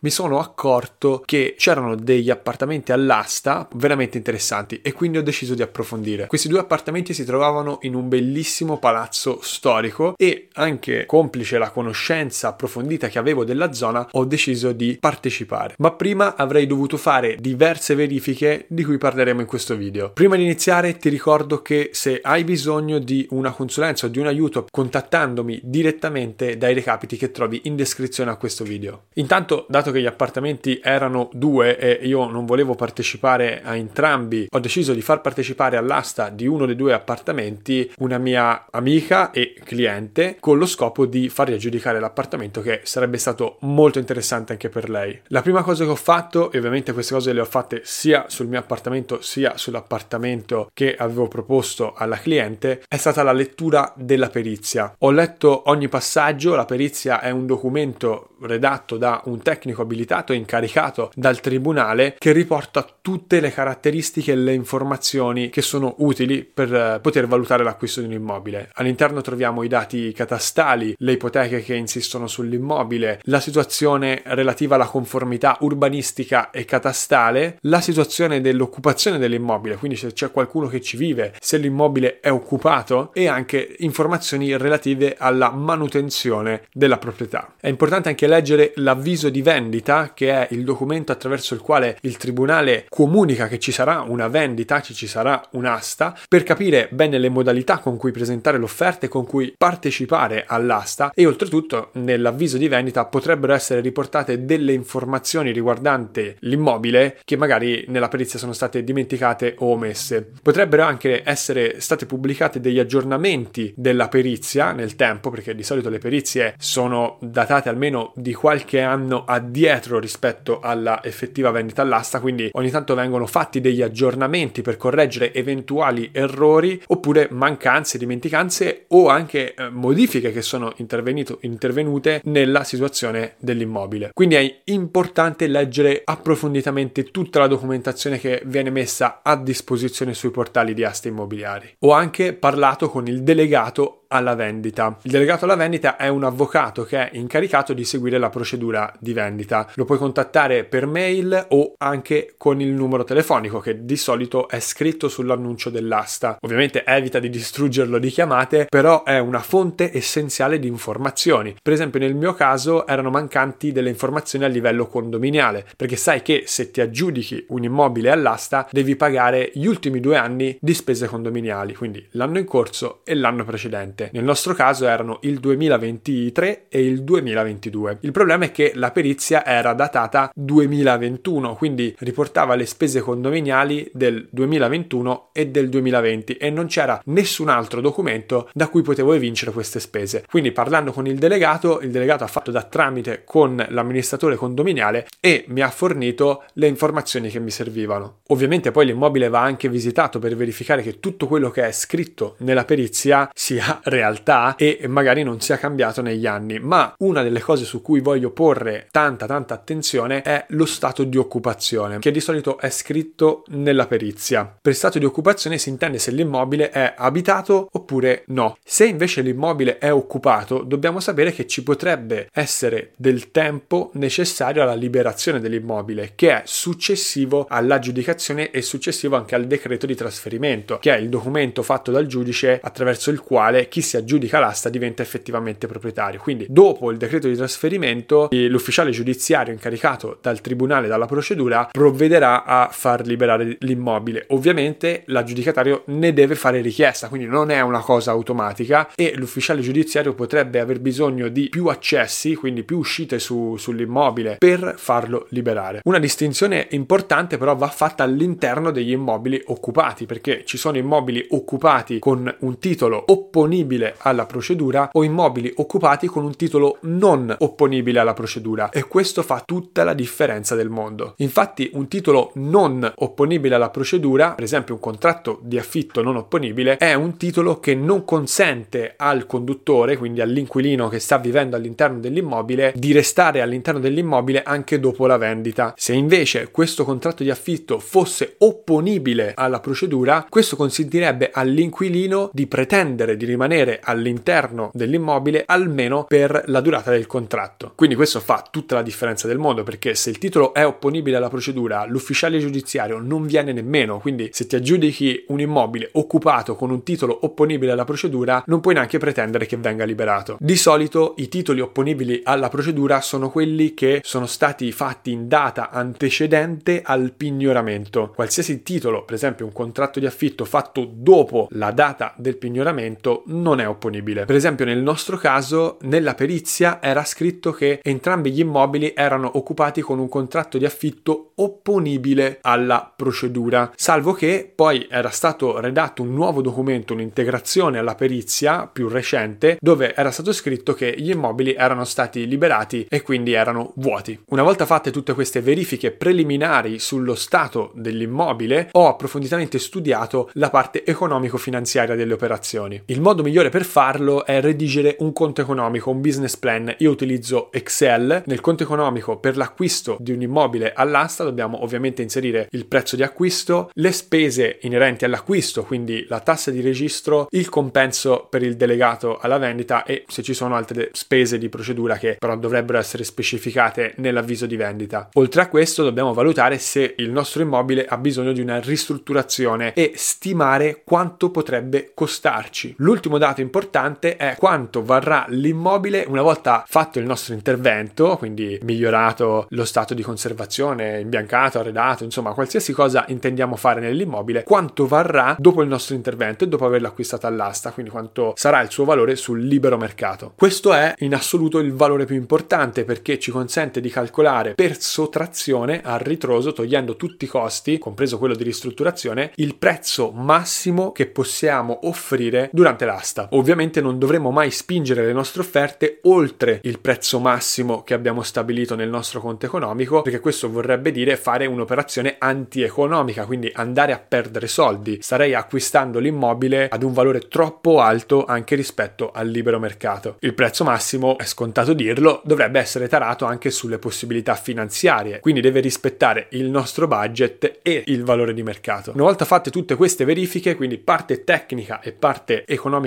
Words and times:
mi 0.00 0.10
sono 0.10 0.38
accorto 0.38 1.22
che 1.24 1.54
c'erano 1.56 1.94
degli 1.94 2.28
appartamenti 2.28 2.92
all'asta 2.92 3.66
veramente 3.74 4.18
interessanti 4.18 4.80
e 4.82 4.92
quindi 4.92 5.18
ho 5.18 5.22
deciso 5.22 5.54
di 5.54 5.62
approfondire. 5.62 6.26
Questi 6.26 6.48
due 6.48 6.58
appartamenti 6.58 7.14
si 7.14 7.24
trovavano 7.24 7.78
in 7.82 7.94
un 7.94 8.08
bellissimo 8.08 8.78
palazzo 8.78 9.38
storico 9.42 10.14
e 10.18 10.48
anche 10.54 11.06
complice 11.06 11.56
la 11.56 11.70
conoscenza 11.70 12.48
approfondita 12.48 13.08
che 13.08 13.18
avevo 13.18 13.44
della 13.44 13.72
zona 13.72 14.06
ho 14.10 14.24
deciso 14.26 14.72
di 14.72 14.98
partecipare. 15.00 15.74
Ma 15.78 15.92
prima 15.92 16.36
avrei 16.36 16.66
dovuto 16.66 16.98
fare 16.98 17.36
diverse 17.40 17.94
verifiche 17.94 18.66
di 18.68 18.84
cui 18.84 18.98
parleremo 18.98 19.40
in 19.40 19.46
questo 19.46 19.76
video. 19.76 20.10
Prima 20.10 20.36
di 20.36 20.42
iniziare 20.42 20.98
ti 20.98 21.08
ricordo 21.08 21.62
che 21.62 21.90
se 21.92 22.20
hai 22.22 22.44
bisogno 22.44 22.98
di 22.98 23.26
una 23.30 23.52
consulenza 23.52 24.06
o 24.06 24.08
di 24.10 24.18
un 24.18 24.26
aiuto 24.26 24.66
contattandomi 24.70 25.60
direttamente 25.64 26.58
dai 26.58 26.74
recapiti 26.74 27.16
che 27.16 27.30
trovi 27.30 27.62
in 27.64 27.76
descrizione 27.76 28.30
a 28.30 28.36
questo 28.36 28.62
video. 28.62 29.04
Intanto 29.14 29.64
dato 29.68 29.85
dato 29.86 29.92
che 29.92 30.00
gli 30.00 30.06
appartamenti 30.06 30.80
erano 30.82 31.28
due 31.32 31.78
e 31.78 32.06
io 32.06 32.28
non 32.28 32.44
volevo 32.44 32.74
partecipare 32.74 33.62
a 33.62 33.76
entrambi, 33.76 34.48
ho 34.50 34.58
deciso 34.58 34.92
di 34.92 35.00
far 35.00 35.20
partecipare 35.20 35.76
all'asta 35.76 36.28
di 36.28 36.46
uno 36.46 36.66
dei 36.66 36.76
due 36.76 36.92
appartamenti 36.92 37.92
una 37.98 38.18
mia 38.18 38.66
amica 38.70 39.30
e 39.30 39.54
cliente 39.62 40.36
con 40.40 40.58
lo 40.58 40.66
scopo 40.66 41.06
di 41.06 41.28
fargli 41.28 41.52
aggiudicare 41.52 42.00
l'appartamento 42.00 42.60
che 42.60 42.80
sarebbe 42.84 43.18
stato 43.18 43.58
molto 43.60 43.98
interessante 43.98 44.52
anche 44.52 44.68
per 44.68 44.90
lei. 44.90 45.20
La 45.28 45.42
prima 45.42 45.62
cosa 45.62 45.84
che 45.84 45.90
ho 45.90 45.96
fatto, 45.96 46.50
e 46.50 46.58
ovviamente 46.58 46.92
queste 46.92 47.14
cose 47.14 47.32
le 47.32 47.40
ho 47.40 47.44
fatte 47.44 47.82
sia 47.84 48.24
sul 48.28 48.46
mio 48.46 48.58
appartamento 48.58 49.20
sia 49.20 49.56
sull'appartamento 49.56 50.70
che 50.72 50.94
avevo 50.96 51.28
proposto 51.28 51.94
alla 51.94 52.16
cliente, 52.16 52.82
è 52.88 52.96
stata 52.96 53.22
la 53.22 53.32
lettura 53.32 53.92
della 53.96 54.28
perizia. 54.28 54.94
Ho 54.98 55.10
letto 55.10 55.64
ogni 55.66 55.88
passaggio, 55.88 56.54
la 56.54 56.64
perizia 56.64 57.20
è 57.20 57.30
un 57.30 57.46
documento 57.46 58.30
redatto 58.40 58.96
da 58.96 59.22
un 59.26 59.42
tecnico 59.42 59.75
abilitato 59.82 60.32
e 60.32 60.36
incaricato 60.36 61.10
dal 61.14 61.40
tribunale 61.40 62.16
che 62.18 62.32
riporta 62.32 62.86
tutte 63.00 63.40
le 63.40 63.52
caratteristiche 63.52 64.32
e 64.32 64.36
le 64.36 64.52
informazioni 64.54 65.50
che 65.50 65.62
sono 65.62 65.94
utili 65.98 66.44
per 66.44 66.74
eh, 66.74 66.98
poter 67.00 67.26
valutare 67.26 67.64
l'acquisto 67.64 68.00
di 68.00 68.06
un 68.06 68.12
immobile. 68.12 68.70
All'interno 68.74 69.20
troviamo 69.20 69.62
i 69.62 69.68
dati 69.68 70.12
catastali, 70.12 70.94
le 70.98 71.12
ipoteche 71.12 71.62
che 71.62 71.74
insistono 71.74 72.26
sull'immobile, 72.26 73.20
la 73.24 73.40
situazione 73.40 74.22
relativa 74.24 74.74
alla 74.74 74.86
conformità 74.86 75.56
urbanistica 75.60 76.50
e 76.50 76.64
catastale, 76.64 77.58
la 77.62 77.80
situazione 77.80 78.40
dell'occupazione 78.40 79.18
dell'immobile, 79.18 79.76
quindi 79.76 79.96
se 79.96 80.12
c'è 80.12 80.30
qualcuno 80.30 80.66
che 80.68 80.80
ci 80.80 80.96
vive, 80.96 81.34
se 81.40 81.56
l'immobile 81.58 82.20
è 82.20 82.30
occupato 82.30 83.10
e 83.12 83.28
anche 83.28 83.76
informazioni 83.78 84.56
relative 84.56 85.16
alla 85.18 85.50
manutenzione 85.50 86.62
della 86.72 86.98
proprietà. 86.98 87.54
È 87.60 87.68
importante 87.68 88.08
anche 88.08 88.26
leggere 88.26 88.72
l'avviso 88.76 89.28
di 89.28 89.42
vendita, 89.42 89.65
che 90.14 90.30
è 90.30 90.48
il 90.50 90.64
documento 90.64 91.12
attraverso 91.12 91.54
il 91.54 91.60
quale 91.60 91.98
il 92.02 92.16
tribunale 92.16 92.86
comunica 92.88 93.48
che 93.48 93.58
ci 93.58 93.72
sarà 93.72 94.00
una 94.00 94.28
vendita, 94.28 94.80
che 94.80 94.94
ci 94.94 95.06
sarà 95.06 95.42
un'asta, 95.52 96.16
per 96.28 96.42
capire 96.42 96.88
bene 96.90 97.18
le 97.18 97.28
modalità 97.28 97.78
con 97.78 97.96
cui 97.96 98.12
presentare 98.12 98.58
l'offerta 98.58 99.06
e 99.06 99.08
con 99.08 99.26
cui 99.26 99.54
partecipare 99.56 100.44
all'asta 100.46 101.12
e 101.14 101.26
oltretutto 101.26 101.90
nell'avviso 101.94 102.58
di 102.58 102.68
vendita 102.68 103.04
potrebbero 103.06 103.52
essere 103.52 103.80
riportate 103.80 104.44
delle 104.44 104.72
informazioni 104.72 105.52
riguardanti 105.52 106.36
l'immobile 106.40 107.18
che 107.24 107.36
magari 107.36 107.84
nella 107.88 108.08
perizia 108.08 108.38
sono 108.38 108.52
state 108.52 108.84
dimenticate 108.84 109.56
o 109.58 109.72
omesse. 109.72 110.30
Potrebbero 110.42 110.84
anche 110.84 111.22
essere 111.24 111.80
state 111.80 112.06
pubblicate 112.06 112.60
degli 112.60 112.78
aggiornamenti 112.78 113.72
della 113.76 114.08
perizia 114.08 114.72
nel 114.72 114.96
tempo, 114.96 115.30
perché 115.30 115.54
di 115.54 115.62
solito 115.62 115.88
le 115.88 115.98
perizie 115.98 116.54
sono 116.58 117.18
datate 117.20 117.68
almeno 117.68 118.12
di 118.14 118.32
qualche 118.32 118.80
anno 118.80 119.24
addietro 119.26 119.55
rispetto 119.98 120.60
alla 120.60 121.02
effettiva 121.02 121.50
vendita 121.50 121.82
all'asta, 121.82 122.20
quindi 122.20 122.50
ogni 122.52 122.70
tanto 122.70 122.94
vengono 122.94 123.26
fatti 123.26 123.60
degli 123.60 123.82
aggiornamenti 123.82 124.62
per 124.62 124.76
correggere 124.76 125.32
eventuali 125.32 126.10
errori 126.12 126.82
oppure 126.86 127.28
mancanze, 127.30 127.98
dimenticanze 127.98 128.84
o 128.88 129.08
anche 129.08 129.54
eh, 129.54 129.68
modifiche 129.70 130.32
che 130.32 130.42
sono 130.42 130.72
intervenute 130.76 132.20
nella 132.24 132.64
situazione 132.64 133.34
dell'immobile. 133.38 134.10
Quindi 134.12 134.34
è 134.34 134.60
importante 134.64 135.46
leggere 135.46 136.02
approfonditamente 136.04 137.10
tutta 137.10 137.38
la 137.38 137.46
documentazione 137.46 138.18
che 138.18 138.42
viene 138.44 138.70
messa 138.70 139.20
a 139.22 139.36
disposizione 139.36 140.14
sui 140.14 140.30
portali 140.30 140.74
di 140.74 140.84
aste 140.84 141.08
immobiliari. 141.08 141.76
Ho 141.80 141.92
anche 141.92 142.32
parlato 142.32 142.88
con 142.88 143.06
il 143.06 143.22
delegato 143.22 144.05
alla 144.08 144.34
vendita. 144.34 144.98
Il 145.02 145.10
delegato 145.10 145.44
alla 145.44 145.56
vendita 145.56 145.96
è 145.96 146.08
un 146.08 146.24
avvocato 146.24 146.84
che 146.84 147.10
è 147.10 147.16
incaricato 147.16 147.72
di 147.72 147.84
seguire 147.84 148.18
la 148.18 148.30
procedura 148.30 148.92
di 148.98 149.12
vendita. 149.12 149.68
Lo 149.74 149.84
puoi 149.84 149.98
contattare 149.98 150.64
per 150.64 150.86
mail 150.86 151.46
o 151.50 151.74
anche 151.78 152.34
con 152.36 152.60
il 152.60 152.72
numero 152.72 153.04
telefonico 153.04 153.60
che 153.60 153.84
di 153.84 153.96
solito 153.96 154.48
è 154.48 154.60
scritto 154.60 155.08
sull'annuncio 155.08 155.70
dell'asta. 155.70 156.38
Ovviamente 156.40 156.84
evita 156.84 157.18
di 157.18 157.30
distruggerlo 157.30 157.98
di 157.98 158.10
chiamate, 158.10 158.66
però 158.68 159.02
è 159.02 159.18
una 159.18 159.40
fonte 159.40 159.96
essenziale 159.96 160.58
di 160.58 160.68
informazioni. 160.68 161.54
Per 161.60 161.72
esempio 161.72 162.00
nel 162.00 162.14
mio 162.14 162.34
caso 162.34 162.86
erano 162.86 163.10
mancanti 163.10 163.72
delle 163.72 163.90
informazioni 163.90 164.44
a 164.44 164.48
livello 164.48 164.86
condominiale, 164.86 165.66
perché 165.76 165.96
sai 165.96 166.22
che 166.22 166.44
se 166.46 166.70
ti 166.70 166.80
aggiudichi 166.80 167.46
un 167.48 167.64
immobile 167.64 168.10
all'asta 168.10 168.68
devi 168.70 168.96
pagare 168.96 169.50
gli 169.54 169.66
ultimi 169.66 170.00
due 170.00 170.16
anni 170.16 170.56
di 170.60 170.74
spese 170.74 171.06
condominiali, 171.06 171.74
quindi 171.74 172.06
l'anno 172.12 172.38
in 172.38 172.44
corso 172.44 173.00
e 173.04 173.14
l'anno 173.14 173.44
precedente 173.44 173.95
precedente. 173.96 174.10
Nel 174.12 174.24
nostro 174.24 174.54
caso 174.54 174.86
erano 174.86 175.18
il 175.22 175.40
2023 175.40 176.66
e 176.68 176.84
il 176.84 177.02
2022. 177.02 177.98
Il 178.02 178.12
problema 178.12 178.44
è 178.44 178.52
che 178.52 178.72
la 178.74 178.90
perizia 178.90 179.44
era 179.44 179.72
datata 179.72 180.30
2021, 180.34 181.54
quindi 181.56 181.94
riportava 181.98 182.54
le 182.54 182.66
spese 182.66 183.00
condominiali 183.00 183.90
del 183.92 184.28
2021 184.30 185.30
e 185.32 185.48
del 185.48 185.68
2020 185.68 186.34
e 186.34 186.50
non 186.50 186.66
c'era 186.66 187.00
nessun 187.06 187.48
altro 187.48 187.80
documento 187.80 188.48
da 188.52 188.68
cui 188.68 188.82
potevo 188.82 189.14
evincere 189.14 189.50
queste 189.50 189.80
spese. 189.80 190.24
Quindi 190.30 190.52
parlando 190.52 190.92
con 190.92 191.06
il 191.06 191.18
delegato, 191.18 191.80
il 191.80 191.90
delegato 191.90 192.24
ha 192.24 192.28
fatto 192.28 192.50
da 192.50 192.62
tramite 192.62 193.22
con 193.24 193.64
l'amministratore 193.70 194.36
condominiale 194.36 195.06
e 195.20 195.44
mi 195.48 195.62
ha 195.62 195.70
fornito 195.70 196.44
le 196.54 196.66
informazioni 196.66 197.30
che 197.30 197.40
mi 197.40 197.50
servivano. 197.50 198.18
Ovviamente 198.28 198.70
poi 198.70 198.86
l'immobile 198.86 199.28
va 199.28 199.40
anche 199.40 199.68
visitato 199.68 200.18
per 200.18 200.36
verificare 200.36 200.82
che 200.82 201.00
tutto 201.00 201.26
quello 201.26 201.50
che 201.50 201.66
è 201.66 201.72
scritto 201.72 202.34
nella 202.38 202.64
perizia 202.64 203.30
sia 203.32 203.80
realtà 203.86 204.54
e 204.56 204.84
magari 204.88 205.22
non 205.22 205.40
sia 205.40 205.58
cambiato 205.58 206.02
negli 206.02 206.26
anni, 206.26 206.58
ma 206.58 206.94
una 206.98 207.22
delle 207.22 207.40
cose 207.40 207.64
su 207.64 207.82
cui 207.82 208.00
voglio 208.00 208.30
porre 208.30 208.88
tanta 208.90 209.26
tanta 209.26 209.54
attenzione 209.54 210.22
è 210.22 210.44
lo 210.48 210.66
stato 210.66 211.04
di 211.04 211.16
occupazione, 211.16 211.98
che 211.98 212.10
di 212.10 212.20
solito 212.20 212.58
è 212.58 212.70
scritto 212.70 213.44
nella 213.48 213.86
perizia. 213.86 214.56
Per 214.60 214.74
stato 214.74 214.98
di 214.98 215.04
occupazione 215.04 215.58
si 215.58 215.68
intende 215.68 215.98
se 215.98 216.10
l'immobile 216.10 216.70
è 216.70 216.94
abitato 216.96 217.68
oppure 217.72 218.24
no. 218.28 218.56
Se 218.64 218.86
invece 218.86 219.22
l'immobile 219.22 219.78
è 219.78 219.92
occupato, 219.92 220.62
dobbiamo 220.62 221.00
sapere 221.00 221.32
che 221.32 221.46
ci 221.46 221.62
potrebbe 221.62 222.28
essere 222.32 222.92
del 222.96 223.30
tempo 223.30 223.90
necessario 223.94 224.62
alla 224.62 224.74
liberazione 224.74 225.40
dell'immobile, 225.40 226.12
che 226.14 226.30
è 226.30 226.42
successivo 226.44 227.46
all'aggiudicazione 227.48 228.50
e 228.50 228.62
successivo 228.62 229.16
anche 229.16 229.34
al 229.34 229.46
decreto 229.46 229.86
di 229.86 229.94
trasferimento, 229.94 230.78
che 230.78 230.94
è 230.94 230.98
il 230.98 231.08
documento 231.08 231.62
fatto 231.62 231.90
dal 231.90 232.06
giudice 232.06 232.58
attraverso 232.62 233.10
il 233.10 233.20
quale 233.20 233.68
chi 233.76 233.82
si 233.82 233.98
aggiudica 233.98 234.38
l'asta 234.38 234.70
diventa 234.70 235.02
effettivamente 235.02 235.66
proprietario. 235.66 236.18
Quindi 236.18 236.46
dopo 236.48 236.90
il 236.90 236.96
decreto 236.96 237.28
di 237.28 237.36
trasferimento 237.36 238.28
l'ufficiale 238.30 238.90
giudiziario 238.90 239.52
incaricato 239.52 240.16
dal 240.22 240.40
tribunale 240.40 240.88
dalla 240.88 241.04
procedura 241.04 241.68
provvederà 241.70 242.44
a 242.44 242.70
far 242.72 243.04
liberare 243.06 243.58
l'immobile. 243.60 244.24
Ovviamente 244.28 245.02
l'aggiudicatario 245.08 245.82
ne 245.88 246.14
deve 246.14 246.36
fare 246.36 246.62
richiesta, 246.62 247.08
quindi 247.08 247.26
non 247.26 247.50
è 247.50 247.60
una 247.60 247.80
cosa 247.80 248.12
automatica 248.12 248.88
e 248.94 249.12
l'ufficiale 249.14 249.60
giudiziario 249.60 250.14
potrebbe 250.14 250.58
aver 250.58 250.80
bisogno 250.80 251.28
di 251.28 251.50
più 251.50 251.66
accessi, 251.66 252.34
quindi 252.34 252.62
più 252.62 252.78
uscite 252.78 253.18
su, 253.18 253.56
sull'immobile 253.58 254.36
per 254.38 254.76
farlo 254.78 255.26
liberare. 255.30 255.80
Una 255.84 255.98
distinzione 255.98 256.68
importante 256.70 257.36
però 257.36 257.54
va 257.54 257.68
fatta 257.68 258.04
all'interno 258.04 258.70
degli 258.70 258.92
immobili 258.92 259.42
occupati 259.48 260.06
perché 260.06 260.44
ci 260.46 260.56
sono 260.56 260.78
immobili 260.78 261.26
occupati 261.28 261.98
con 261.98 262.34
un 262.38 262.58
titolo 262.58 263.04
opponibile 263.06 263.64
opponibile 263.66 263.94
alla 263.98 264.26
procedura 264.26 264.88
o 264.92 265.02
immobili 265.02 265.52
occupati 265.56 266.06
con 266.06 266.24
un 266.24 266.36
titolo 266.36 266.78
non 266.82 267.34
opponibile 267.38 267.98
alla 267.98 268.14
procedura 268.14 268.70
e 268.70 268.84
questo 268.84 269.22
fa 269.22 269.42
tutta 269.44 269.82
la 269.84 269.92
differenza 269.92 270.54
del 270.54 270.70
mondo. 270.70 271.14
Infatti 271.18 271.70
un 271.74 271.88
titolo 271.88 272.30
non 272.34 272.90
opponibile 272.94 273.56
alla 273.56 273.70
procedura, 273.70 274.32
per 274.32 274.44
esempio 274.44 274.74
un 274.74 274.80
contratto 274.80 275.40
di 275.42 275.58
affitto 275.58 276.02
non 276.02 276.16
opponibile, 276.16 276.76
è 276.76 276.94
un 276.94 277.16
titolo 277.16 277.58
che 277.58 277.74
non 277.74 278.04
consente 278.04 278.94
al 278.96 279.26
conduttore, 279.26 279.96
quindi 279.96 280.20
all'inquilino 280.20 280.88
che 280.88 281.00
sta 281.00 281.18
vivendo 281.18 281.56
all'interno 281.56 281.98
dell'immobile, 281.98 282.72
di 282.76 282.92
restare 282.92 283.40
all'interno 283.40 283.80
dell'immobile 283.80 284.42
anche 284.42 284.78
dopo 284.78 285.06
la 285.06 285.16
vendita. 285.16 285.74
Se 285.76 285.92
invece 285.92 286.50
questo 286.50 286.84
contratto 286.84 287.22
di 287.22 287.30
affitto 287.30 287.78
fosse 287.78 288.36
opponibile 288.38 289.32
alla 289.34 289.60
procedura, 289.60 290.26
questo 290.28 290.56
consentirebbe 290.56 291.30
all'inquilino 291.32 292.30
di 292.32 292.46
pretendere 292.46 293.16
di 293.16 293.24
rimanere 293.24 293.55
rimanere 293.56 293.80
all'interno 293.82 294.70
dell'immobile 294.74 295.44
almeno 295.46 296.04
per 296.04 296.44
la 296.46 296.60
durata 296.60 296.90
del 296.90 297.06
contratto. 297.06 297.72
Quindi 297.74 297.96
questo 297.96 298.20
fa 298.20 298.46
tutta 298.50 298.74
la 298.74 298.82
differenza 298.82 299.26
del 299.26 299.38
mondo 299.38 299.62
perché 299.62 299.94
se 299.94 300.10
il 300.10 300.18
titolo 300.18 300.52
è 300.52 300.66
opponibile 300.66 301.16
alla 301.16 301.28
procedura, 301.28 301.84
l'ufficiale 301.86 302.38
giudiziario 302.38 302.98
non 302.98 303.26
viene 303.26 303.52
nemmeno, 303.52 303.98
quindi 303.98 304.30
se 304.32 304.46
ti 304.46 304.56
aggiudichi 304.56 305.24
un 305.28 305.40
immobile 305.40 305.90
occupato 305.92 306.54
con 306.54 306.70
un 306.70 306.82
titolo 306.82 307.18
opponibile 307.22 307.72
alla 307.72 307.84
procedura, 307.84 308.42
non 308.46 308.60
puoi 308.60 308.74
neanche 308.74 308.98
pretendere 308.98 309.46
che 309.46 309.56
venga 309.56 309.84
liberato. 309.84 310.36
Di 310.38 310.56
solito 310.56 311.14
i 311.18 311.28
titoli 311.28 311.60
opponibili 311.60 312.20
alla 312.24 312.48
procedura 312.48 313.00
sono 313.00 313.30
quelli 313.30 313.74
che 313.74 314.00
sono 314.04 314.26
stati 314.26 314.70
fatti 314.72 315.10
in 315.10 315.28
data 315.28 315.70
antecedente 315.70 316.82
al 316.84 317.12
pignoramento. 317.16 318.12
Qualsiasi 318.14 318.62
titolo, 318.62 319.04
per 319.04 319.14
esempio 319.14 319.46
un 319.46 319.52
contratto 319.52 320.00
di 320.00 320.06
affitto 320.06 320.44
fatto 320.44 320.88
dopo 320.92 321.48
la 321.52 321.70
data 321.70 322.12
del 322.16 322.36
pignoramento, 322.36 323.22
non 323.26 323.45
è 323.54 323.68
opponibile. 323.68 324.24
Per 324.24 324.34
esempio 324.34 324.64
nel 324.64 324.82
nostro 324.82 325.16
caso, 325.16 325.78
nella 325.82 326.14
perizia 326.14 326.82
era 326.82 327.04
scritto 327.04 327.52
che 327.52 327.80
entrambi 327.82 328.32
gli 328.32 328.40
immobili 328.40 328.92
erano 328.94 329.30
occupati 329.34 329.80
con 329.80 329.98
un 329.98 330.08
contratto 330.08 330.58
di 330.58 330.64
affitto 330.64 331.32
opponibile 331.36 332.38
alla 332.40 332.92
procedura, 332.94 333.70
salvo 333.76 334.12
che 334.12 334.50
poi 334.54 334.86
era 334.90 335.10
stato 335.10 335.60
redatto 335.60 336.02
un 336.02 336.14
nuovo 336.14 336.40
documento, 336.40 336.94
un'integrazione 336.94 337.78
alla 337.78 337.94
perizia 337.94 338.66
più 338.66 338.88
recente, 338.88 339.58
dove 339.60 339.94
era 339.94 340.10
stato 340.10 340.32
scritto 340.32 340.72
che 340.72 340.94
gli 340.96 341.10
immobili 341.10 341.52
erano 341.54 341.84
stati 341.84 342.26
liberati 342.26 342.86
e 342.88 343.02
quindi 343.02 343.32
erano 343.32 343.72
vuoti. 343.76 344.18
Una 344.28 344.42
volta 344.42 344.64
fatte 344.64 344.90
tutte 344.90 345.12
queste 345.12 345.40
verifiche 345.40 345.90
preliminari 345.90 346.78
sullo 346.78 347.14
stato 347.14 347.70
dell'immobile, 347.74 348.68
ho 348.72 348.88
approfonditamente 348.88 349.58
studiato 349.58 350.30
la 350.34 350.48
parte 350.48 350.84
economico-finanziaria 350.84 351.94
delle 351.94 352.14
operazioni. 352.14 352.82
Il 352.86 353.00
modo 353.00 353.22
migliore 353.22 353.35
per 353.36 353.64
farlo 353.64 354.24
è 354.24 354.40
redigere 354.40 354.96
un 355.00 355.12
conto 355.12 355.42
economico, 355.42 355.90
un 355.90 356.00
business 356.00 356.36
plan. 356.36 356.74
Io 356.78 356.90
utilizzo 356.90 357.52
Excel. 357.52 358.22
Nel 358.24 358.40
conto 358.40 358.62
economico 358.62 359.18
per 359.18 359.36
l'acquisto 359.36 359.98
di 360.00 360.10
un 360.10 360.22
immobile 360.22 360.72
all'asta 360.72 361.22
dobbiamo 361.22 361.62
ovviamente 361.62 362.00
inserire 362.00 362.48
il 362.52 362.66
prezzo 362.66 362.96
di 362.96 363.02
acquisto, 363.02 363.70
le 363.74 363.92
spese 363.92 364.58
inerenti 364.62 365.04
all'acquisto, 365.04 365.64
quindi 365.64 366.06
la 366.08 366.20
tassa 366.20 366.50
di 366.50 366.62
registro, 366.62 367.28
il 367.30 367.50
compenso 367.50 368.26
per 368.28 368.42
il 368.42 368.56
delegato 368.56 369.18
alla 369.18 369.38
vendita 369.38 369.84
e 369.84 370.04
se 370.08 370.22
ci 370.22 370.32
sono 370.32 370.56
altre 370.56 370.88
spese 370.92 371.36
di 371.36 371.50
procedura 371.50 371.98
che 371.98 372.16
però 372.18 372.36
dovrebbero 372.36 372.78
essere 372.78 373.04
specificate 373.04 373.92
nell'avviso 373.98 374.46
di 374.46 374.56
vendita. 374.56 375.10
Oltre 375.14 375.42
a 375.42 375.48
questo 375.48 375.82
dobbiamo 375.82 376.14
valutare 376.14 376.58
se 376.58 376.94
il 376.96 377.10
nostro 377.10 377.42
immobile 377.42 377.84
ha 377.84 377.98
bisogno 377.98 378.32
di 378.32 378.40
una 378.40 378.60
ristrutturazione 378.60 379.74
e 379.74 379.92
stimare 379.94 380.82
quanto 380.84 381.30
potrebbe 381.30 381.92
costarci. 381.94 382.74
L'ultimo 382.78 383.15
dato 383.18 383.40
importante 383.40 384.16
è 384.16 384.36
quanto 384.38 384.84
varrà 384.84 385.24
l'immobile 385.28 386.04
una 386.06 386.22
volta 386.22 386.64
fatto 386.66 386.98
il 386.98 387.04
nostro 387.06 387.34
intervento, 387.34 388.16
quindi 388.16 388.58
migliorato 388.62 389.46
lo 389.50 389.64
stato 389.64 389.94
di 389.94 390.02
conservazione, 390.02 391.00
imbiancato, 391.00 391.58
arredato, 391.58 392.04
insomma 392.04 392.32
qualsiasi 392.32 392.72
cosa 392.72 393.04
intendiamo 393.08 393.56
fare 393.56 393.80
nell'immobile, 393.80 394.42
quanto 394.44 394.86
varrà 394.86 395.36
dopo 395.38 395.62
il 395.62 395.68
nostro 395.68 395.94
intervento 395.94 396.44
e 396.44 396.48
dopo 396.48 396.66
averlo 396.66 396.88
acquistato 396.88 397.26
all'asta, 397.26 397.72
quindi 397.72 397.90
quanto 397.90 398.32
sarà 398.36 398.60
il 398.60 398.70
suo 398.70 398.84
valore 398.84 399.16
sul 399.16 399.42
libero 399.42 399.76
mercato. 399.76 400.32
Questo 400.34 400.72
è 400.72 400.94
in 400.98 401.14
assoluto 401.14 401.58
il 401.58 401.72
valore 401.72 402.04
più 402.04 402.16
importante 402.16 402.84
perché 402.84 403.18
ci 403.18 403.30
consente 403.30 403.80
di 403.80 403.90
calcolare 403.90 404.54
per 404.54 404.80
sottrazione 404.80 405.80
al 405.82 406.00
ritroso, 406.00 406.52
togliendo 406.52 406.96
tutti 406.96 407.24
i 407.24 407.28
costi, 407.28 407.78
compreso 407.78 408.18
quello 408.18 408.34
di 408.34 408.44
ristrutturazione, 408.44 409.32
il 409.36 409.56
prezzo 409.56 410.10
massimo 410.12 410.92
che 410.92 411.06
possiamo 411.06 411.80
offrire 411.82 412.48
durante 412.52 412.84
l'asta. 412.84 413.05
Ovviamente 413.30 413.80
non 413.80 413.98
dovremo 413.98 414.30
mai 414.30 414.50
spingere 414.50 415.04
le 415.04 415.12
nostre 415.12 415.42
offerte 415.42 416.00
oltre 416.02 416.60
il 416.62 416.80
prezzo 416.80 417.20
massimo 417.20 417.82
che 417.82 417.94
abbiamo 417.94 418.22
stabilito 418.22 418.74
nel 418.74 418.88
nostro 418.88 419.20
conto 419.20 419.46
economico, 419.46 420.02
perché 420.02 420.20
questo 420.20 420.50
vorrebbe 420.50 420.90
dire 420.90 421.16
fare 421.16 421.46
un'operazione 421.46 422.16
antieconomica, 422.18 423.24
quindi 423.26 423.50
andare 423.54 423.92
a 423.92 423.98
perdere 423.98 424.46
soldi. 424.46 424.98
Starei 425.00 425.34
acquistando 425.34 425.98
l'immobile 425.98 426.68
ad 426.68 426.82
un 426.82 426.92
valore 426.92 427.28
troppo 427.28 427.80
alto 427.80 428.24
anche 428.24 428.54
rispetto 428.54 429.10
al 429.12 429.28
libero 429.28 429.58
mercato. 429.58 430.16
Il 430.20 430.34
prezzo 430.34 430.64
massimo, 430.64 431.16
è 431.18 431.24
scontato 431.24 431.72
dirlo, 431.72 432.20
dovrebbe 432.24 432.58
essere 432.58 432.88
tarato 432.88 433.24
anche 433.24 433.50
sulle 433.50 433.78
possibilità 433.78 434.34
finanziarie, 434.34 435.20
quindi 435.20 435.40
deve 435.40 435.60
rispettare 435.60 436.26
il 436.30 436.50
nostro 436.50 436.86
budget 436.86 437.60
e 437.62 437.84
il 437.86 438.04
valore 438.04 438.34
di 438.34 438.42
mercato. 438.42 438.92
Una 438.94 439.04
volta 439.04 439.24
fatte 439.24 439.50
tutte 439.50 439.76
queste 439.76 440.04
verifiche, 440.04 440.56
quindi 440.56 440.78
parte 440.78 441.24
tecnica 441.24 441.80
e 441.80 441.92
parte 441.92 442.44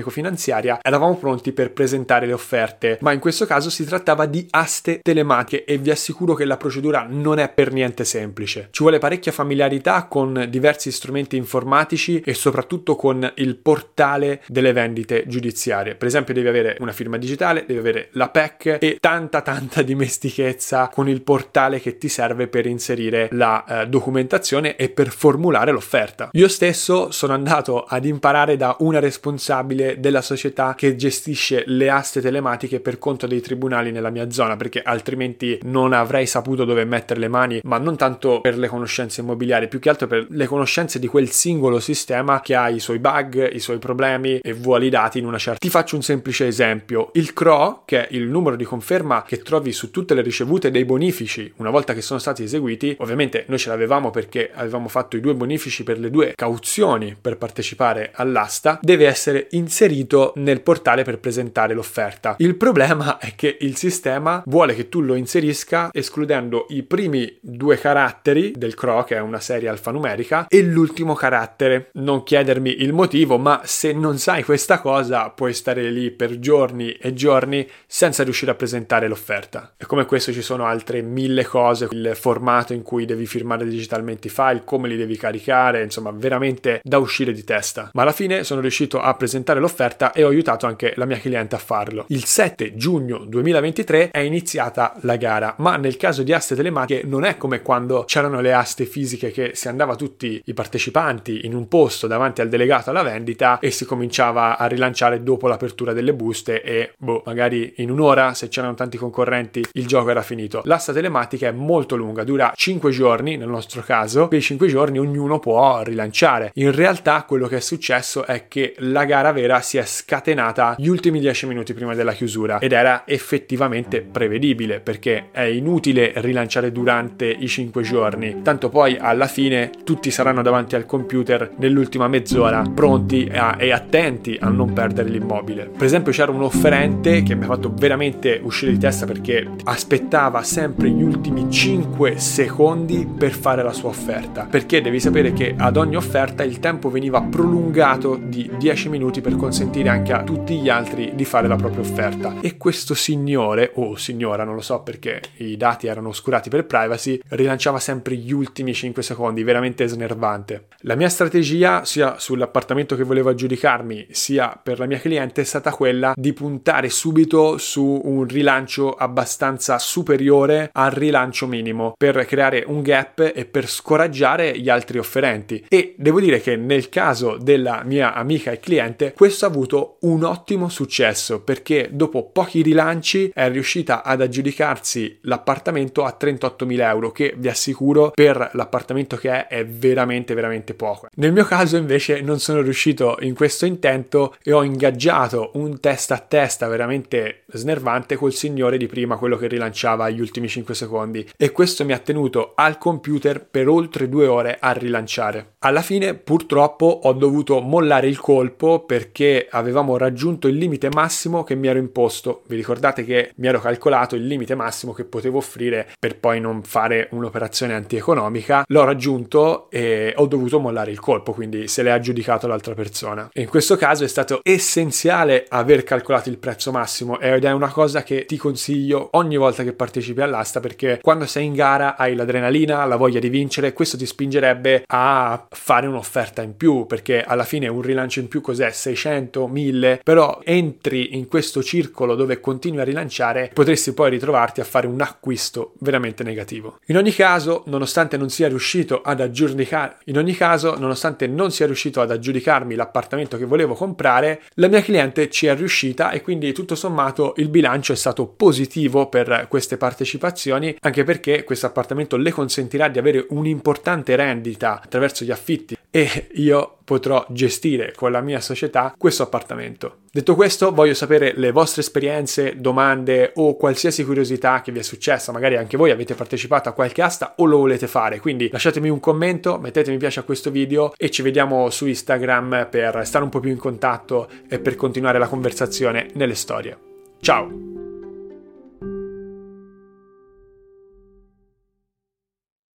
economico-finanziaria, 0.10 0.80
eravamo 0.82 1.16
pronti 1.16 1.52
per 1.52 1.72
presentare 1.72 2.26
le 2.26 2.34
offerte, 2.34 2.98
ma 3.02 3.14
in 3.14 3.20
questo 3.20 3.46
caso 3.46 3.70
si 3.70 3.86
trattava 3.86 4.26
di 4.26 4.46
aste 4.50 5.00
telematiche 5.02 5.64
e 5.64 5.78
vi 5.78 5.92
assicuro 5.92 6.34
che 6.34 6.46
la 6.46 6.58
procedura 6.58 7.06
non 7.08 7.40
è 7.40 7.50
per 7.50 7.72
niente 7.72 8.04
semplice. 8.04 8.68
Ci 8.72 8.82
vuole 8.82 8.98
parecchia 8.98 9.32
familiarità 9.32 10.06
con 10.06 10.48
diversi 10.50 10.92
strumenti 10.92 11.38
informatici 11.38 12.20
e 12.22 12.34
soprattutto 12.34 12.96
con 12.96 13.32
il 13.36 13.58
portale 13.58 14.42
delle 14.48 14.74
vendite 14.74 15.24
giudiziarie. 15.28 15.96
Per 15.96 16.08
esempio 16.08 16.34
devi 16.34 16.48
avere 16.48 16.78
una 16.80 16.92
firma 16.92 17.18
digitale, 17.18 17.66
devi 17.66 17.80
avere 17.80 18.10
la 18.14 18.30
PEC 18.30 18.78
e 18.80 18.98
tanta 19.00 19.42
tanta 19.42 19.82
dimestichezza 19.82 20.90
con 20.90 21.08
il 21.08 21.22
portale 21.22 21.80
che 21.80 21.98
ti 21.98 22.10
serve 22.10 22.48
per 22.48 22.66
inserire 22.66 23.30
la 23.32 23.64
eh, 23.64 23.88
documentazione 23.88 24.76
e 24.76 24.90
per 24.90 25.10
formulare 25.10 25.72
l'offerta. 25.72 26.30
Io 26.34 26.48
stesso 26.48 27.12
sono 27.12 27.34
andato 27.34 27.84
ad 27.84 28.06
imparare 28.06 28.58
da 28.58 28.76
una 28.80 29.00
responsabile 29.00 29.99
della 30.00 30.22
società 30.22 30.76
che 30.76 30.96
gestisce 30.96 31.64
le 31.68 31.90
aste 31.90 32.22
telematiche 32.22 32.80
per 32.80 32.98
conto 32.98 33.28
dei 33.28 33.42
tribunali 33.42 33.92
nella 33.92 34.10
mia 34.10 34.30
zona 34.32 34.56
perché 34.56 34.82
altrimenti 34.82 35.60
non 35.64 35.94
avrei 35.94 36.26
saputo 36.26 36.66
dove 36.66 36.86
mettere 36.86 37.20
le 37.20 37.28
mani, 37.28 37.60
ma 37.64 37.78
non 37.78 37.96
tanto 37.96 38.42
per 38.42 38.58
le 38.58 38.68
conoscenze 38.68 39.22
immobiliari, 39.22 39.68
più 39.68 39.80
che 39.80 39.90
altro 39.90 40.08
per 40.08 40.28
le 40.30 40.46
conoscenze 40.46 41.00
di 41.00 41.08
quel 41.08 41.30
singolo 41.30 41.80
sistema 41.80 42.42
che 42.42 42.56
ha 42.56 42.70
i 42.70 42.80
suoi 42.80 43.00
bug, 43.00 43.54
i 43.54 43.60
suoi 43.60 43.78
problemi 43.78 44.40
e 44.40 44.54
vuole 44.54 44.86
i 44.86 44.90
dati 44.90 45.20
in 45.20 45.26
una 45.26 45.38
certa. 45.38 45.60
Ti 45.60 45.70
faccio 45.70 45.96
un 45.96 46.02
semplice 46.02 46.48
esempio. 46.48 47.10
Il 47.14 47.34
CRO, 47.34 47.84
che 47.86 48.08
è 48.08 48.16
il 48.16 48.28
numero 48.28 48.56
di 48.56 48.64
conferma 48.64 49.24
che 49.24 49.40
trovi 49.40 49.72
su 49.72 49.92
tutte 49.92 50.14
le 50.14 50.22
ricevute 50.22 50.72
dei 50.72 50.86
bonifici 50.86 51.52
una 51.58 51.70
volta 51.70 51.94
che 51.94 52.02
sono 52.02 52.20
stati 52.20 52.44
eseguiti, 52.44 52.96
ovviamente 53.00 53.46
noi 53.48 53.58
ce 53.58 53.70
l'avevamo 53.70 54.12
perché 54.12 54.52
avevamo 54.54 54.88
fatto 54.88 55.18
i 55.18 55.22
due 55.22 55.36
bonifici 55.36 55.84
per 55.84 56.00
le 56.00 56.10
due 56.10 56.34
cauzioni 56.36 57.16
per 57.20 57.38
partecipare 57.38 58.12
all'asta, 58.14 58.80
deve 58.82 59.08
essere 59.08 59.48
inserito 59.52 59.89
nel 60.36 60.62
portale 60.62 61.04
per 61.04 61.20
presentare 61.20 61.74
l'offerta. 61.74 62.36
Il 62.38 62.56
problema 62.56 63.18
è 63.20 63.34
che 63.36 63.58
il 63.62 63.76
sistema 63.76 64.44
vuole 64.46 64.76
che 64.76 64.90
tu 64.90 65.02
lo 65.02 65.16
inserisca 65.16 65.90
escludendo 65.92 66.68
i 66.70 66.84
primi 66.84 67.38
due 67.42 67.78
caratteri 67.78 68.54
del 68.56 68.76
CRO, 68.76 69.04
che 69.04 69.16
è 69.16 69.20
una 69.20 69.40
serie 69.40 69.70
alfanumerica, 69.70 70.46
e 70.48 70.62
l'ultimo 70.62 71.14
carattere. 71.16 71.90
Non 71.94 72.24
chiedermi 72.24 72.82
il 72.82 72.94
motivo, 72.94 73.38
ma 73.38 73.62
se 73.64 73.94
non 73.94 74.18
sai 74.18 74.44
questa 74.44 74.80
cosa 74.80 75.30
puoi 75.30 75.54
stare 75.54 75.90
lì 75.90 76.12
per 76.12 76.40
giorni 76.40 76.92
e 76.92 77.14
giorni 77.14 77.68
senza 77.88 78.24
riuscire 78.24 78.52
a 78.52 78.56
presentare 78.56 79.08
l'offerta. 79.08 79.74
E 79.78 79.86
come 79.86 80.06
questo 80.06 80.32
ci 80.32 80.42
sono 80.42 80.66
altre 80.66 81.02
mille 81.02 81.46
cose, 81.46 81.88
il 81.92 82.12
formato 82.16 82.74
in 82.74 82.84
cui 82.84 83.06
devi 83.06 83.26
firmare 83.26 83.66
digitalmente 83.66 84.28
i 84.28 84.32
file, 84.32 84.62
come 84.64 84.88
li 84.88 84.98
devi 84.98 85.18
caricare, 85.18 85.84
insomma 85.84 86.12
veramente 86.12 86.82
da 86.84 86.98
uscire 87.00 87.32
di 87.32 87.44
testa. 87.44 87.90
Ma 87.94 88.04
alla 88.04 88.12
fine 88.12 88.44
sono 88.44 88.62
riuscito 88.62 89.00
a 89.00 89.14
presentare 89.16 89.60
l'offerta 89.60 89.79
e 90.14 90.24
ho 90.24 90.28
aiutato 90.28 90.66
anche 90.66 90.94
la 90.96 91.06
mia 91.06 91.18
cliente 91.18 91.56
a 91.56 91.60
farlo. 91.60 92.06
Il 92.10 92.26
7 92.26 92.76
giugno 92.76 93.20
2023 93.26 94.12
è 94.12 94.20
iniziata 94.20 94.96
la 95.02 95.16
gara, 95.16 95.56
ma 95.60 95.78
nel 95.78 95.98
caso 95.98 96.24
di 96.24 96.34
aste 96.34 96.56
telematiche 96.56 97.04
non 97.06 97.24
è 97.24 97.38
come 97.38 97.62
quando 97.62 98.04
c'erano 98.06 98.42
le 98.42 98.54
aste 98.54 98.86
fisiche 98.86 99.32
che 99.32 99.52
si 99.54 99.68
andava 99.68 99.96
tutti 99.96 100.42
i 100.44 100.54
partecipanti 100.54 101.46
in 101.46 101.56
un 101.56 101.68
posto 101.68 102.08
davanti 102.08 102.42
al 102.42 102.50
delegato 102.50 102.90
alla 102.90 103.04
vendita 103.04 103.60
e 103.60 103.72
si 103.72 103.86
cominciava 103.86 104.58
a 104.58 104.66
rilanciare 104.66 105.24
dopo 105.24 105.48
l'apertura 105.48 105.94
delle 105.94 106.14
buste 106.14 106.62
e 106.62 106.94
boh, 106.98 107.24
magari 107.26 107.74
in 107.78 107.92
un'ora 107.92 108.34
se 108.34 108.48
c'erano 108.48 108.74
tanti 108.74 108.98
concorrenti 108.98 109.66
il 109.74 109.88
gioco 109.88 110.10
era 110.10 110.22
finito. 110.22 110.62
L'asta 110.66 110.94
telematica 110.94 111.48
è 111.48 111.52
molto 111.52 111.96
lunga, 111.96 112.24
dura 112.24 112.52
5 112.56 112.92
giorni 112.92 113.38
nel 113.38 113.48
nostro 113.48 113.82
caso, 113.82 114.28
per 114.28 114.42
5 114.42 114.68
giorni 114.68 115.00
ognuno 115.00 115.40
può 115.40 115.82
rilanciare. 115.84 116.52
In 116.56 116.74
realtà 116.74 117.24
quello 117.24 117.48
che 117.48 117.58
è 117.58 117.62
successo 117.62 118.26
è 118.26 118.48
che 118.48 118.76
la 118.80 119.06
gara 119.06 119.32
vera 119.32 119.62
si 119.62 119.69
è 119.78 119.86
scatenata 119.86 120.76
gli 120.78 120.88
ultimi 120.88 121.20
10 121.20 121.46
minuti 121.46 121.74
prima 121.74 121.94
della 121.94 122.14
chiusura 122.14 122.60
ed 122.60 122.72
era 122.72 123.04
effettivamente 123.06 124.02
prevedibile 124.02 124.80
perché 124.80 125.28
è 125.32 125.42
inutile 125.42 126.14
rilanciare 126.16 126.72
durante 126.72 127.26
i 127.26 127.48
5 127.48 127.82
giorni, 127.84 128.42
tanto 128.42 128.70
poi 128.70 128.98
alla 128.98 129.28
fine 129.28 129.70
tutti 129.84 130.12
saranno 130.12 130.42
davanti 130.42 130.76
al 130.76 130.86
computer 130.86 131.52
nell'ultima 131.58 132.08
mezz'ora 132.08 132.64
pronti 132.74 133.30
a, 133.32 133.56
e 133.60 133.72
attenti 133.72 134.38
a 134.40 134.50
non 134.50 134.74
perdere 134.74 135.10
l'immobile. 135.10 135.70
Per 135.76 135.86
esempio 135.86 136.12
c'era 136.12 136.32
un 136.32 136.42
offerente 136.42 137.24
che 137.24 137.36
mi 137.36 137.44
ha 137.44 137.48
fatto 137.48 137.72
veramente 137.74 138.40
uscire 138.42 138.72
di 138.72 138.80
testa 138.80 139.06
perché 139.06 139.48
aspettava 139.66 140.42
sempre 140.44 140.90
gli 140.90 141.04
ultimi 141.04 141.50
5 141.50 142.18
secondi 142.18 143.08
per 143.18 143.32
fare 143.32 143.64
la 143.64 143.74
sua 143.74 143.90
offerta, 143.90 144.48
perché 144.50 144.82
devi 144.82 145.00
sapere 145.00 145.34
che 145.34 145.54
ad 145.56 145.78
ogni 145.78 145.96
offerta 145.96 146.44
il 146.44 146.60
tempo 146.60 146.90
veniva 146.90 147.22
prolungato 147.22 148.20
di 148.22 148.50
10 148.58 148.90
minuti 148.90 149.22
per 149.22 149.36
consentire 149.36 149.58
consentire 149.60 149.90
anche 149.90 150.14
a 150.14 150.24
tutti 150.24 150.58
gli 150.58 150.70
altri 150.70 151.12
di 151.16 151.26
fare 151.26 151.46
la 151.50 151.58
propria 151.58 151.82
offerta. 151.82 152.36
E 152.40 152.56
questo 152.56 152.94
signore, 152.94 153.72
o 153.76 153.98
signora, 153.98 154.46
non 154.46 154.56
lo 154.56 154.62
so 154.62 154.80
perché 154.84 155.20
i 155.40 155.58
dati 155.58 155.88
erano 155.88 156.08
oscurati 156.08 156.48
per 156.50 156.66
privacy, 156.66 157.20
rilanciava 157.28 157.78
sempre 157.78 158.16
gli 158.16 158.32
ultimi 158.32 158.74
5 158.74 159.04
secondi, 159.04 159.44
veramente 159.44 159.86
snervante. 159.86 160.68
La 160.84 160.96
mia 160.96 161.10
strategia, 161.10 161.84
sia 161.84 162.18
sull'appartamento 162.18 162.96
che 162.96 163.04
volevo 163.04 163.32
aggiudicarmi, 163.32 164.08
sia 164.12 164.58
per 164.64 164.80
la 164.80 164.86
mia 164.86 164.98
cliente, 164.98 165.42
è 165.42 165.44
stata 165.44 165.72
quella 165.72 166.14
di 166.16 166.32
puntare 166.32 166.90
subito 166.90 167.58
su 167.58 168.00
un 168.02 168.26
rilancio 168.26 168.94
abbastanza 168.94 169.78
superiore 169.78 170.70
al 170.72 170.92
rilancio 170.92 171.48
minimo 171.48 171.96
per 171.98 172.26
creare 172.26 172.64
un 172.66 172.82
gap 172.82 173.34
e 173.36 173.44
per 173.44 173.68
scoraggiare 173.68 174.58
gli 174.58 174.70
altri 174.70 175.00
offerenti. 175.00 175.66
E 175.68 175.96
devo 175.98 176.22
dire 176.22 176.40
che 176.40 176.56
nel 176.56 176.88
caso 176.88 177.36
della 177.36 177.82
mia 177.84 178.14
amica 178.14 178.52
e 178.52 178.62
cliente, 178.62 179.12
questo 179.14 179.48
ha 179.48 179.48
avuto 179.50 179.98
un 180.02 180.24
ottimo 180.24 180.70
successo 180.70 181.42
perché 181.42 181.90
dopo 181.92 182.30
pochi 182.30 182.62
rilanci 182.62 183.32
è 183.34 183.50
riuscita 183.50 184.04
ad 184.04 184.22
aggiudicarsi 184.22 185.20
l'appartamento 185.24 186.06
a 186.06 186.16
38.000 186.20 186.80
euro, 186.82 187.12
che 187.12 187.34
vi 187.36 187.50
assicuro 187.50 188.12
per 188.14 188.52
l'appartamento 188.54 189.18
che 189.18 189.30
è 189.30 189.48
è 189.50 189.66
veramente 189.66 190.34
veramente 190.34 190.74
poco. 190.74 191.08
Nel 191.16 191.34
mio 191.34 191.44
caso 191.44 191.76
invece 191.76 192.22
non 192.22 192.40
sono 192.40 192.62
riuscito 192.62 193.18
in 193.22 193.34
questo 193.34 193.66
intento 193.66 194.36
e 194.44 194.52
ho 194.52 194.64
ingaggiato 194.64 195.52
un 195.56 195.80
testa 195.80 196.16
a 196.16 196.20
testa 196.20 196.68
veramente 196.68 197.44
snervante 197.48 198.16
col 198.16 198.34
signore 198.34 198.78
di 198.78 198.88
prima, 198.88 199.18
quello 199.18 199.38
che 199.38 199.48
rilanciava 199.48 200.10
gli 200.10 200.20
ultimi 200.20 200.48
5 200.48 200.76
secondi 200.76 201.28
e 201.36 201.52
questo 201.52 201.84
mi 201.84 201.94
ha 201.94 202.00
tenuto 202.00 202.54
al 202.56 202.78
computer 202.78 203.44
per 203.44 203.68
oltre 203.68 204.08
due 204.08 204.28
ore 204.28 204.58
a 204.60 204.72
rilanciare. 204.72 205.54
Alla 205.60 205.82
fine 205.82 206.14
purtroppo 206.14 206.86
ho 207.04 207.14
dovuto 207.14 207.60
mollare 207.60 208.08
il 208.08 208.20
colpo 208.20 208.86
perché 208.86 209.29
avevamo 209.50 209.98
raggiunto 209.98 210.48
il 210.48 210.56
limite 210.56 210.90
massimo 210.90 211.44
che 211.44 211.56
mi 211.56 211.68
ero 211.68 211.80
imposto. 211.80 212.44
Vi 212.48 212.56
ricordate 212.56 213.04
che 213.04 213.32
mi 213.36 213.48
ero 213.48 213.60
calcolato 213.60 214.16
il 214.16 214.26
limite 214.26 214.56
massimo 214.56 214.94
che 214.94 215.04
potevo 215.04 215.38
offrire 215.38 215.88
per 216.00 216.18
poi 216.18 216.40
non 216.40 216.64
fare 216.64 217.08
un'operazione 217.12 217.74
antieconomica? 217.74 218.64
L'ho 218.68 218.84
raggiunto 218.84 219.70
e 219.70 220.14
ho 220.16 220.26
dovuto 220.26 220.60
mollare 220.60 220.92
il 220.92 221.00
colpo, 221.00 221.34
quindi 221.34 221.68
se 221.68 221.84
l'è 221.84 221.90
aggiudicato 221.90 222.48
l'altra 222.48 222.74
persona. 222.74 223.30
E 223.34 223.42
in 223.42 223.48
questo 223.48 223.76
caso 223.76 224.04
è 224.04 224.08
stato 224.08 224.40
essenziale 224.44 225.46
aver 225.50 225.84
calcolato 225.84 226.30
il 226.30 226.38
prezzo 226.38 226.72
massimo 226.72 227.20
ed 227.20 227.44
è 227.44 227.52
una 227.52 227.72
cosa 227.72 228.04
che 228.04 228.26
ti 228.26 228.38
consiglio 228.38 229.10
ogni 229.12 229.38
volta 229.38 229.64
che 229.64 229.74
partecipi 229.74 230.22
all'asta 230.22 230.60
perché 230.60 231.00
quando 231.02 231.26
sei 231.26 231.46
in 231.46 231.54
gara 231.54 231.96
hai 231.98 232.16
l'adrenalina, 232.16 232.86
la 232.86 232.96
voglia 232.96 233.20
di 233.20 233.30
vincere, 233.30 233.74
questo 233.74 233.98
ti 233.98 234.06
spingerebbe 234.06 234.84
a 234.86 235.48
fare 235.50 235.88
un'offerta 235.88 236.42
in 236.42 236.56
più 236.56 236.86
perché 236.86 237.24
alla 237.24 237.44
fine 237.44 237.68
un 237.68 237.82
rilancio 237.82 238.20
in 238.20 238.28
più 238.28 238.42
cos'è 238.42 238.72
600, 238.72 239.19
1000, 239.28 240.02
però 240.04 240.40
entri 240.44 241.18
in 241.18 241.28
questo 241.28 241.62
circolo 241.64 242.16
dove 242.16 242.40
continui 242.40 242.80
a 242.80 242.84
rilanciare 242.84 243.52
potresti 243.54 243.94
poi 243.94 244.12
ritrovarti 244.12 244.62
a 244.62 244.64
fare 244.64 244.88
un 244.88 245.02
acquisto 245.02 245.74
veramente 245.80 246.24
negativo. 246.24 246.80
In 246.88 246.98
ogni 246.98 247.12
caso, 247.12 247.64
nonostante 247.68 248.18
non 248.18 248.30
sia 248.30 248.48
riuscito 248.48 249.02
ad 249.02 249.22
aggiudicare 249.22 249.98
in 250.06 250.18
ogni 250.18 250.34
caso, 250.34 250.78
nonostante 250.78 251.28
non 251.28 251.52
sia 251.52 251.66
riuscito 251.66 252.02
ad 252.02 252.12
aggiudicarmi 252.12 252.76
l'appartamento 252.76 253.38
che 253.38 253.46
volevo 253.46 253.74
comprare, 253.74 254.42
la 254.56 254.68
mia 254.68 254.82
cliente 254.82 255.30
ci 255.30 255.48
è 255.48 255.56
riuscita 255.56 256.12
e 256.12 256.22
quindi 256.22 256.54
tutto 256.54 256.76
sommato 256.76 257.34
il 257.38 257.50
bilancio 257.50 257.94
è 257.94 257.96
stato 257.96 258.28
positivo 258.28 259.08
per 259.08 259.48
queste 259.50 259.78
partecipazioni, 259.78 260.76
anche 260.82 261.04
perché 261.04 261.44
questo 261.44 261.66
appartamento 261.66 262.18
le 262.18 262.32
consentirà 262.32 262.88
di 262.88 263.00
avere 263.00 263.26
un'importante 263.30 264.16
rendita 264.16 264.82
attraverso 264.82 265.26
gli 265.26 265.32
affitti 265.32 265.78
e 265.92 266.28
io 266.34 266.78
potrò 266.84 267.26
gestire 267.30 267.94
con 267.96 268.12
la 268.12 268.22
mia 268.22 268.40
società 268.40 268.94
questo 268.98 269.09
appartamento. 269.18 269.98
Detto 270.12 270.36
questo, 270.36 270.72
voglio 270.72 270.94
sapere 270.94 271.34
le 271.36 271.52
vostre 271.52 271.82
esperienze, 271.82 272.56
domande 272.58 273.32
o 273.36 273.56
qualsiasi 273.56 274.04
curiosità 274.04 274.62
che 274.62 274.72
vi 274.72 274.80
è 274.80 274.84
successa, 274.84 275.32
magari 275.32 275.58
anche 275.58 275.78
voi 275.78 275.92
avete 275.92 276.16
partecipato 276.16 276.70
a 276.70 276.74
qualche 276.74 277.02
asta 277.02 277.34
o 277.38 277.46
lo 277.46 277.58
volete 277.58 277.88
fare, 277.88 278.20
quindi 278.20 278.50
lasciatemi 278.52 278.90
un 278.90 279.00
commento, 279.00 279.60
mettete 279.60 279.92
mi 279.92 279.98
piace 279.98 280.20
a 280.20 280.24
questo 280.24 280.52
video 280.52 280.94
e 280.98 281.10
ci 281.10 281.22
vediamo 281.22 281.70
su 281.70 281.88
Instagram 281.88 282.68
per 282.70 283.06
stare 283.06 283.24
un 283.24 283.30
po' 283.30 283.40
più 283.40 283.52
in 283.52 283.58
contatto 283.58 284.28
e 284.48 284.60
per 284.60 284.76
continuare 284.76 285.20
la 285.20 285.28
conversazione 285.28 286.08
nelle 286.14 286.36
storie. 286.36 286.78
Ciao! 287.20 287.79